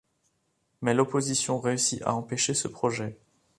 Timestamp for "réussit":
1.59-2.01